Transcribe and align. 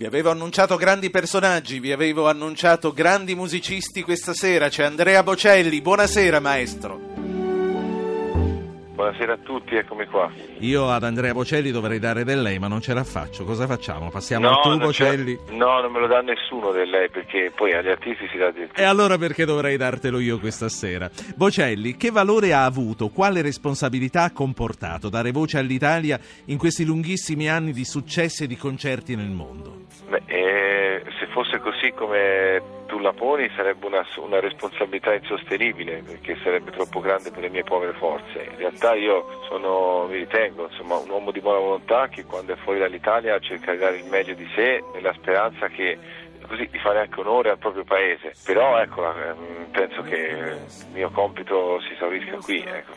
Vi 0.00 0.06
avevo 0.06 0.30
annunciato 0.30 0.76
grandi 0.76 1.10
personaggi, 1.10 1.78
vi 1.78 1.92
avevo 1.92 2.26
annunciato 2.26 2.90
grandi 2.90 3.34
musicisti 3.34 4.00
questa 4.00 4.32
sera. 4.32 4.70
C'è 4.70 4.84
Andrea 4.84 5.22
Bocelli. 5.22 5.82
Buonasera, 5.82 6.40
maestro. 6.40 7.09
Buonasera 9.00 9.32
a 9.32 9.38
tutti, 9.38 9.76
eccomi 9.76 10.04
qua. 10.04 10.30
Io 10.58 10.90
ad 10.90 11.04
Andrea 11.04 11.32
Bocelli 11.32 11.70
dovrei 11.70 11.98
dare 11.98 12.22
del 12.22 12.42
lei, 12.42 12.58
ma 12.58 12.68
non 12.68 12.82
ce 12.82 12.92
la 12.92 13.02
faccio. 13.02 13.44
Cosa 13.44 13.66
facciamo? 13.66 14.10
Passiamo 14.10 14.50
no, 14.50 14.58
a 14.58 14.60
tu, 14.60 14.76
Bocelli? 14.76 15.38
No, 15.52 15.80
non 15.80 15.90
me 15.90 16.00
lo 16.00 16.06
dà 16.06 16.20
nessuno 16.20 16.70
del 16.70 16.90
lei, 16.90 17.08
perché 17.08 17.50
poi 17.56 17.72
agli 17.72 17.88
artisti 17.88 18.28
si 18.30 18.36
dà 18.36 18.50
del 18.50 18.68
E 18.74 18.82
allora 18.82 19.16
perché 19.16 19.46
dovrei 19.46 19.78
dartelo 19.78 20.18
io 20.18 20.38
questa 20.38 20.68
sera? 20.68 21.08
Bocelli, 21.34 21.96
che 21.96 22.10
valore 22.10 22.52
ha 22.52 22.66
avuto, 22.66 23.08
quale 23.08 23.40
responsabilità 23.40 24.24
ha 24.24 24.32
comportato 24.32 25.08
dare 25.08 25.30
voce 25.30 25.56
all'Italia 25.56 26.20
in 26.46 26.58
questi 26.58 26.84
lunghissimi 26.84 27.48
anni 27.48 27.72
di 27.72 27.86
successi 27.86 28.44
e 28.44 28.46
di 28.46 28.58
concerti 28.58 29.16
nel 29.16 29.30
mondo? 29.30 29.86
Beh, 30.10 30.22
eh, 30.26 31.02
se 31.18 31.26
fosse 31.28 31.58
così 31.60 31.90
come 31.96 32.79
tu 33.00 33.06
la 33.06 33.12
poni 33.14 33.50
sarebbe 33.56 33.86
una, 33.86 34.06
una, 34.16 34.40
responsabilità 34.40 35.14
insostenibile 35.14 36.02
perché 36.06 36.36
sarebbe 36.42 36.70
troppo 36.70 37.00
grande 37.00 37.30
per 37.30 37.40
le 37.40 37.48
mie 37.48 37.64
povere 37.64 37.94
forze. 37.94 38.46
In 38.50 38.58
realtà 38.58 38.94
io 38.94 39.40
sono, 39.48 40.06
mi 40.06 40.18
ritengo 40.18 40.68
insomma, 40.68 40.96
un 40.96 41.08
uomo 41.08 41.30
di 41.30 41.40
buona 41.40 41.58
volontà 41.60 42.08
che 42.08 42.24
quando 42.26 42.52
è 42.52 42.56
fuori 42.56 42.78
dall'Italia 42.78 43.38
cerca 43.40 43.72
di 43.72 43.78
dare 43.78 43.96
il 43.96 44.04
meglio 44.04 44.34
di 44.34 44.46
sé 44.54 44.84
nella 44.92 45.14
speranza 45.14 45.68
che 45.68 45.98
così 46.46 46.68
di 46.70 46.78
fare 46.78 47.00
anche 47.00 47.20
onore 47.20 47.50
al 47.50 47.58
proprio 47.58 47.84
paese. 47.84 48.32
Però 48.44 48.78
ecco, 48.78 49.04
ehm, 49.14 49.70
penso 49.70 50.02
che 50.02 50.16
il 50.16 50.92
mio 50.92 51.10
compito 51.10 51.80
si 51.80 51.92
esaurisca 51.92 52.36
qui. 52.36 52.64
Ecco. 52.66 52.92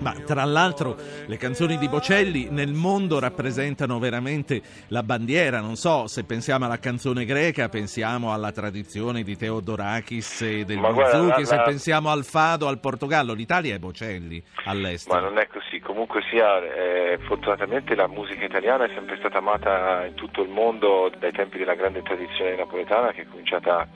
Ma 0.00 0.12
tra 0.12 0.44
l'altro 0.44 0.96
le 1.26 1.36
canzoni 1.36 1.76
di 1.76 1.88
Bocelli 1.88 2.48
nel 2.50 2.72
mondo 2.72 3.18
rappresentano 3.18 3.98
veramente 3.98 4.62
la 4.88 5.02
bandiera, 5.02 5.60
non 5.60 5.76
so 5.76 6.06
se 6.06 6.24
pensiamo 6.24 6.64
alla 6.64 6.78
canzone 6.78 7.24
greca, 7.24 7.68
pensiamo 7.68 8.32
alla 8.32 8.52
tradizione 8.52 9.22
di 9.22 9.36
Teodorakis 9.36 10.42
e 10.42 10.64
del 10.64 10.78
Buzuki, 10.78 11.44
se 11.44 11.60
pensiamo 11.62 12.10
al 12.10 12.24
Fado, 12.24 12.66
al 12.66 12.80
Portogallo, 12.80 13.34
l'Italia 13.34 13.74
è 13.74 13.78
Bocelli 13.78 14.42
all'estero. 14.64 15.20
Ma 15.20 15.28
non 15.28 15.38
è 15.38 15.46
così, 15.48 15.80
comunque 15.80 16.22
sia, 16.30 16.58
eh, 16.62 17.18
fortunatamente 17.26 17.94
la 17.94 18.08
musica 18.08 18.44
italiana 18.44 18.86
è 18.86 18.90
sempre 18.94 19.16
stata 19.18 19.38
amata 19.38 20.06
in 20.06 20.14
tutto 20.14 20.42
il 20.42 20.48
mondo 20.48 21.10
dai 21.18 21.32
tempi 21.32 21.58
della 21.58 21.74
grande 21.74 22.02
tradizione 22.02 22.56
napoletana 22.56 22.79
che 22.84 23.22
è 23.22 23.26
cominciata 23.28 23.86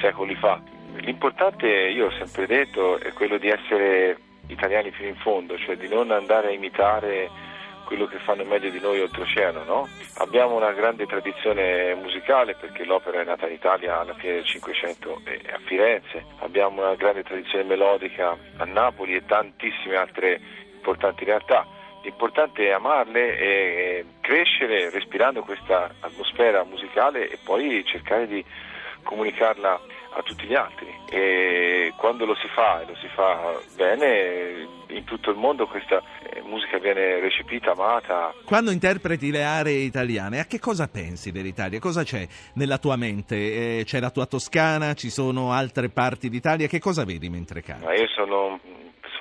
secoli 0.00 0.34
fa. 0.36 0.60
L'importante, 0.96 1.66
io 1.66 2.06
ho 2.06 2.12
sempre 2.12 2.46
detto, 2.46 2.98
è 2.98 3.12
quello 3.12 3.38
di 3.38 3.48
essere 3.48 4.18
italiani 4.48 4.90
fino 4.90 5.08
in 5.08 5.16
fondo, 5.16 5.56
cioè 5.56 5.76
di 5.76 5.88
non 5.88 6.10
andare 6.10 6.48
a 6.48 6.50
imitare 6.50 7.30
quello 7.84 8.06
che 8.06 8.18
fanno 8.20 8.44
meglio 8.44 8.70
di 8.70 8.80
noi 8.80 9.00
oltreoceano. 9.00 9.64
No? 9.64 9.88
Abbiamo 10.18 10.56
una 10.56 10.72
grande 10.72 11.06
tradizione 11.06 11.94
musicale 11.94 12.54
perché 12.54 12.84
l'opera 12.84 13.20
è 13.20 13.24
nata 13.24 13.46
in 13.46 13.54
Italia 13.54 14.00
alla 14.00 14.14
fine 14.14 14.34
del 14.34 14.44
Cinquecento 14.44 15.20
a 15.24 15.58
Firenze, 15.64 16.24
abbiamo 16.38 16.82
una 16.82 16.94
grande 16.94 17.22
tradizione 17.22 17.64
melodica 17.64 18.36
a 18.56 18.64
Napoli 18.64 19.14
e 19.14 19.24
tantissime 19.26 19.96
altre 19.96 20.40
importanti 20.74 21.24
realtà. 21.24 21.66
L'importante 22.02 22.66
è 22.66 22.72
amarle 22.72 23.38
e 23.38 24.04
crescere 24.20 24.90
respirando 24.90 25.42
questa 25.42 25.94
atmosfera 26.00 26.64
musicale 26.64 27.28
e 27.30 27.38
poi 27.42 27.84
cercare 27.84 28.26
di 28.26 28.44
comunicarla 29.02 29.80
a 30.14 30.22
tutti 30.22 30.46
gli 30.46 30.54
altri 30.54 30.86
e 31.08 31.92
quando 31.96 32.26
lo 32.26 32.34
si 32.34 32.46
fa 32.48 32.82
e 32.82 32.86
lo 32.86 32.94
si 32.96 33.08
fa 33.08 33.58
bene 33.76 34.68
in 34.88 35.04
tutto 35.04 35.30
il 35.30 35.36
mondo 35.36 35.66
questa 35.66 36.02
eh, 36.22 36.42
musica 36.42 36.78
viene 36.78 37.18
recepita, 37.20 37.72
amata. 37.72 38.34
Quando 38.44 38.70
interpreti 38.70 39.30
le 39.30 39.44
aree 39.44 39.78
italiane 39.78 40.38
a 40.38 40.44
che 40.44 40.58
cosa 40.58 40.86
pensi 40.88 41.32
dell'Italia? 41.32 41.78
Cosa 41.78 42.02
c'è 42.02 42.26
nella 42.54 42.78
tua 42.78 42.96
mente? 42.96 43.78
Eh, 43.78 43.84
c'è 43.84 44.00
la 44.00 44.10
tua 44.10 44.26
Toscana? 44.26 44.94
Ci 44.94 45.08
sono 45.08 45.52
altre 45.52 45.88
parti 45.88 46.28
d'Italia? 46.28 46.66
Che 46.66 46.78
cosa 46.78 47.04
vedi 47.04 47.30
mentre 47.30 47.62
canti? 47.62 47.86
io 47.86 48.08
sono, 48.08 48.60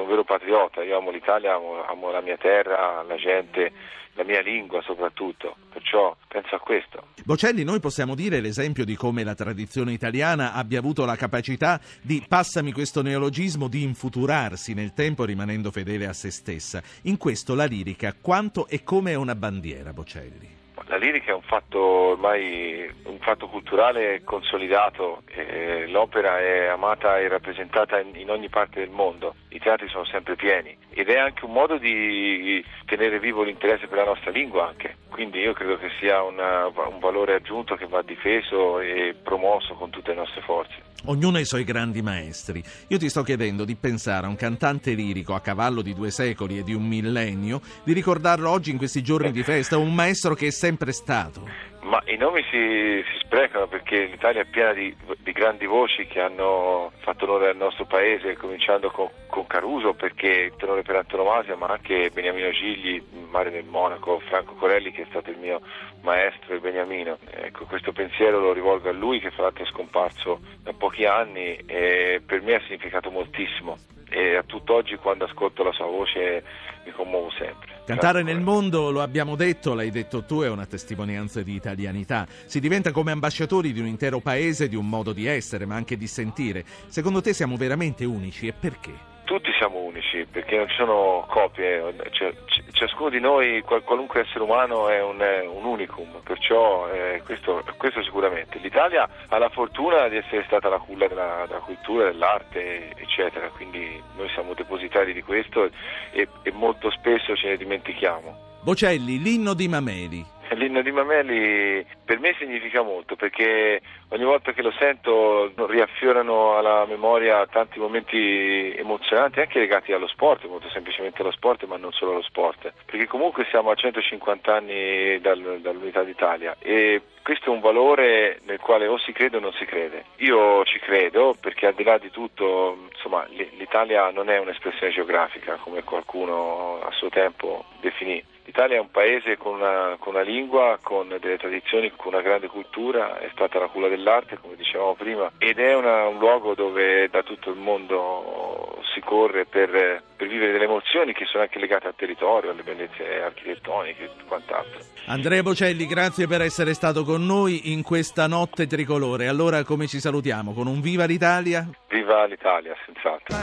sono 0.00 0.02
un 0.02 0.08
vero 0.08 0.24
patriota, 0.24 0.82
io 0.82 0.96
amo 0.96 1.10
l'Italia, 1.10 1.54
amo, 1.54 1.84
amo 1.84 2.10
la 2.10 2.20
mia 2.20 2.36
terra, 2.36 3.02
la 3.02 3.16
gente 3.16 3.72
la 4.14 4.24
mia 4.24 4.40
lingua 4.40 4.82
soprattutto, 4.82 5.56
perciò 5.72 6.14
penso 6.26 6.56
a 6.56 6.58
questo. 6.58 7.04
Bocelli, 7.24 7.62
noi 7.62 7.78
possiamo 7.78 8.14
dire 8.14 8.40
l'esempio 8.40 8.84
di 8.84 8.96
come 8.96 9.22
la 9.22 9.34
tradizione 9.34 9.92
italiana 9.92 10.52
abbia 10.52 10.80
avuto 10.80 11.04
la 11.04 11.16
capacità 11.16 11.80
di, 12.02 12.22
passami 12.26 12.72
questo 12.72 13.02
neologismo, 13.02 13.68
di 13.68 13.82
infuturarsi 13.82 14.74
nel 14.74 14.92
tempo 14.94 15.24
rimanendo 15.24 15.70
fedele 15.70 16.06
a 16.06 16.12
se 16.12 16.30
stessa. 16.30 16.82
In 17.02 17.18
questo 17.18 17.54
la 17.54 17.66
lirica 17.66 18.14
quanto 18.20 18.66
e 18.66 18.82
come 18.82 19.12
è 19.12 19.14
una 19.14 19.36
bandiera, 19.36 19.92
Bocelli? 19.92 20.59
La 20.90 20.96
lirica 20.96 21.30
è 21.30 21.34
un 21.34 21.42
fatto 21.42 21.78
ormai 21.78 22.90
un 23.04 23.18
fatto 23.20 23.46
culturale 23.46 24.22
consolidato, 24.24 25.22
eh, 25.26 25.86
l'opera 25.86 26.40
è 26.40 26.66
amata 26.66 27.20
e 27.20 27.28
rappresentata 27.28 28.00
in, 28.00 28.16
in, 28.16 28.28
ogni 28.28 28.48
parte 28.48 28.80
del 28.80 28.90
mondo, 28.90 29.36
i 29.50 29.60
teatri 29.60 29.88
sono 29.88 30.04
sempre 30.04 30.34
pieni 30.34 30.76
ed 30.90 31.08
è 31.08 31.16
anche 31.16 31.44
un 31.44 31.52
modo 31.52 31.78
di 31.78 32.64
tenere 32.86 33.20
vivo 33.20 33.44
l'interesse 33.44 33.86
per 33.86 33.98
la 33.98 34.04
nostra 34.06 34.32
lingua 34.32 34.66
anche, 34.66 34.96
quindi 35.10 35.38
io 35.38 35.52
credo 35.52 35.78
che 35.78 35.90
sia 36.00 36.22
una, 36.22 36.66
un 36.66 36.98
valore 36.98 37.34
aggiunto 37.34 37.76
che 37.76 37.86
va 37.86 38.02
difeso 38.02 38.80
e 38.80 39.14
promosso 39.22 39.74
con 39.74 39.90
tutte 39.90 40.10
le 40.10 40.16
nostre 40.16 40.40
forze. 40.40 40.88
Ognuno 41.06 41.38
ha 41.38 41.40
i 41.40 41.46
suoi 41.46 41.64
grandi 41.64 42.02
maestri. 42.02 42.62
Io 42.88 42.98
ti 42.98 43.08
sto 43.08 43.22
chiedendo 43.22 43.64
di 43.64 43.74
pensare 43.74 44.26
a 44.26 44.28
un 44.28 44.36
cantante 44.36 44.92
lirico 44.92 45.34
a 45.34 45.40
cavallo 45.40 45.80
di 45.80 45.94
due 45.94 46.10
secoli 46.10 46.58
e 46.58 46.62
di 46.62 46.74
un 46.74 46.86
millennio, 46.86 47.62
di 47.84 47.94
ricordarlo 47.94 48.50
oggi 48.50 48.70
in 48.70 48.76
questi 48.76 49.02
giorni 49.02 49.32
di 49.32 49.42
festa, 49.42 49.78
un 49.78 49.94
maestro 49.94 50.34
che 50.34 50.48
è 50.48 50.50
sempre 50.50 50.79
stato. 50.88 51.68
Ma 51.82 52.02
i 52.06 52.16
nomi 52.16 52.42
si, 52.50 53.02
si 53.10 53.18
sprecano 53.24 53.66
perché 53.66 54.04
l'Italia 54.04 54.42
è 54.42 54.44
piena 54.44 54.72
di, 54.74 54.94
di, 55.20 55.32
grandi 55.32 55.64
voci 55.64 56.06
che 56.06 56.20
hanno 56.20 56.92
fatto 56.98 57.24
onore 57.24 57.48
al 57.48 57.56
nostro 57.56 57.86
paese, 57.86 58.36
cominciando 58.36 58.90
con, 58.90 59.08
con 59.28 59.46
Caruso 59.46 59.94
perché 59.94 60.28
il 60.28 60.56
tenore 60.56 60.82
per 60.82 60.96
antonomasia, 60.96 61.56
ma 61.56 61.68
anche 61.68 62.10
Beniamino 62.10 62.50
Gigli, 62.50 63.02
Mario 63.30 63.52
del 63.52 63.64
Monaco, 63.64 64.20
Franco 64.20 64.54
Corelli 64.54 64.92
che 64.92 65.02
è 65.02 65.06
stato 65.08 65.30
il 65.30 65.38
mio 65.38 65.62
maestro 66.02 66.54
e 66.54 66.60
Beniamino. 66.60 67.16
Ecco, 67.30 67.64
questo 67.64 67.92
pensiero 67.92 68.38
lo 68.38 68.52
rivolgo 68.52 68.90
a 68.90 68.92
lui 68.92 69.18
che 69.18 69.30
fra 69.30 69.44
l'altro 69.44 69.64
è 69.64 69.68
scomparso 69.68 70.40
da 70.62 70.74
pochi 70.74 71.06
anni 71.06 71.56
e 71.64 72.20
per 72.24 72.42
me 72.42 72.56
ha 72.56 72.62
significato 72.66 73.10
moltissimo 73.10 73.78
e 74.10 74.36
a 74.36 74.42
tutt'oggi 74.42 74.96
quando 74.96 75.24
ascolto 75.24 75.62
la 75.62 75.72
sua 75.72 75.86
voce 75.86 76.42
mi 76.84 76.92
commuovo 76.92 77.30
sempre. 77.30 77.82
Cantare 77.86 78.22
nel 78.22 78.40
mondo, 78.40 78.90
lo 78.90 79.00
abbiamo 79.00 79.36
detto, 79.36 79.74
l'hai 79.74 79.90
detto 79.90 80.24
tu, 80.24 80.42
è 80.42 80.48
una 80.48 80.66
testimonianza 80.66 81.42
di 81.42 81.54
italianità. 81.54 82.26
Si 82.44 82.60
diventa 82.60 82.92
come 82.92 83.12
ambasciatori 83.12 83.72
di 83.72 83.80
un 83.80 83.86
intero 83.86 84.20
paese, 84.20 84.68
di 84.68 84.76
un 84.76 84.88
modo 84.88 85.12
di 85.12 85.26
essere, 85.26 85.66
ma 85.66 85.74
anche 85.74 85.96
di 85.96 86.06
sentire. 86.06 86.64
Secondo 86.86 87.20
te 87.20 87.32
siamo 87.32 87.56
veramente 87.56 88.04
unici 88.04 88.46
e 88.46 88.52
perché? 88.52 89.09
Tutti 89.30 89.52
siamo 89.56 89.78
unici 89.78 90.26
perché 90.28 90.56
non 90.56 90.66
ci 90.68 90.74
sono 90.74 91.24
copie, 91.28 91.94
cioè, 92.10 92.34
ciascuno 92.72 93.10
di 93.10 93.20
noi, 93.20 93.62
qualunque 93.62 94.22
essere 94.22 94.42
umano 94.42 94.88
è 94.88 95.00
un, 95.00 95.20
un 95.20 95.64
unicum, 95.64 96.20
perciò 96.24 96.92
eh, 96.92 97.22
questo, 97.24 97.62
questo, 97.76 98.02
sicuramente. 98.02 98.58
L'Italia 98.58 99.08
ha 99.28 99.38
la 99.38 99.48
fortuna 99.48 100.08
di 100.08 100.16
essere 100.16 100.42
stata 100.46 100.68
la 100.68 100.78
culla 100.78 101.06
della, 101.06 101.44
della, 101.46 101.60
cultura, 101.60 102.06
dell'arte, 102.06 102.90
eccetera, 102.96 103.46
quindi 103.50 104.02
noi 104.16 104.28
siamo 104.30 104.52
depositari 104.52 105.12
di 105.12 105.22
questo 105.22 105.70
e, 106.10 106.26
e 106.42 106.50
molto 106.50 106.90
spesso 106.90 107.36
ce 107.36 107.50
ne 107.50 107.56
dimentichiamo. 107.56 108.36
Bocelli, 108.62 109.22
l'inno 109.22 109.54
di 109.54 109.68
Mameli. 109.68 110.26
L'inno 110.56 110.82
di 110.82 110.90
Mameli 110.90 111.86
per 112.04 112.18
me 112.18 112.34
significa 112.38 112.82
molto 112.82 113.14
perché 113.14 113.80
ogni 114.08 114.24
volta 114.24 114.52
che 114.52 114.62
lo 114.62 114.72
sento 114.72 115.52
riaffiorano 115.66 116.56
alla 116.56 116.84
memoria 116.86 117.46
tanti 117.46 117.78
momenti 117.78 118.74
emozionanti 118.76 119.40
anche 119.40 119.60
legati 119.60 119.92
allo 119.92 120.08
sport, 120.08 120.44
molto 120.46 120.68
semplicemente 120.70 121.22
allo 121.22 121.30
sport 121.30 121.64
ma 121.64 121.76
non 121.76 121.92
solo 121.92 122.12
allo 122.12 122.22
sport, 122.22 122.72
perché 122.84 123.06
comunque 123.06 123.46
siamo 123.50 123.70
a 123.70 123.74
150 123.74 124.54
anni 124.54 125.20
dal, 125.20 125.60
dall'unità 125.60 126.02
d'Italia 126.02 126.56
e 126.58 127.00
questo 127.22 127.50
è 127.50 127.54
un 127.54 127.60
valore 127.60 128.40
nel 128.44 128.58
quale 128.58 128.86
o 128.88 128.98
si 128.98 129.12
crede 129.12 129.36
o 129.36 129.40
non 129.40 129.52
si 129.52 129.64
crede. 129.64 130.06
Io 130.16 130.64
ci 130.64 130.78
credo 130.80 131.36
perché 131.40 131.66
al 131.66 131.74
di 131.74 131.84
là 131.84 131.98
di 131.98 132.10
tutto 132.10 132.88
insomma, 132.90 133.24
l'Italia 133.28 134.10
non 134.10 134.28
è 134.30 134.38
un'espressione 134.38 134.92
geografica 134.92 135.54
come 135.56 135.84
qualcuno 135.84 136.80
a 136.80 136.90
suo 136.90 137.08
tempo 137.08 137.66
definì. 137.80 138.22
L'Italia 138.50 138.78
è 138.78 138.80
un 138.80 138.90
paese 138.90 139.36
con 139.36 139.60
una, 139.60 139.94
con 140.00 140.14
una, 140.14 140.24
lingua, 140.24 140.76
con 140.82 141.06
delle 141.20 141.38
tradizioni, 141.38 141.92
con 141.94 142.14
una 142.14 142.20
grande 142.20 142.48
cultura, 142.48 143.20
è 143.20 143.28
stata 143.30 143.60
la 143.60 143.68
culla 143.68 143.86
dell'arte, 143.86 144.38
come 144.40 144.56
dicevamo 144.56 144.94
prima, 144.94 145.30
ed 145.38 145.60
è 145.60 145.76
una, 145.76 146.08
un 146.08 146.18
luogo 146.18 146.54
dove 146.56 147.08
da 147.10 147.22
tutto 147.22 147.50
il 147.50 147.60
mondo 147.60 148.82
si 148.92 148.98
corre 149.02 149.44
per, 149.44 150.02
per, 150.16 150.26
vivere 150.26 150.50
delle 150.50 150.64
emozioni 150.64 151.12
che 151.12 151.26
sono 151.26 151.44
anche 151.44 151.60
legate 151.60 151.86
al 151.86 151.94
territorio, 151.94 152.50
alle 152.50 152.64
bellezze 152.64 153.22
architettoniche 153.22 154.02
e 154.02 154.10
quant'altro. 154.26 154.80
Andrea 155.06 155.42
Bocelli, 155.42 155.86
grazie 155.86 156.26
per 156.26 156.40
essere 156.42 156.74
stato 156.74 157.04
con 157.04 157.24
noi 157.24 157.72
in 157.72 157.84
questa 157.84 158.26
notte 158.26 158.66
tricolore. 158.66 159.28
Allora 159.28 159.62
come 159.62 159.86
ci 159.86 160.00
salutiamo? 160.00 160.54
Con 160.54 160.66
un 160.66 160.80
Viva 160.80 161.04
l'Italia? 161.04 161.68
Viva 161.88 162.24
l'Italia, 162.24 162.74
senz'altro. 162.84 163.36